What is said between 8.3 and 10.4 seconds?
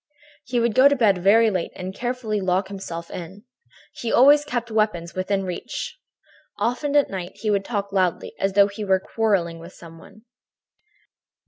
as though he were quarrelling with some one.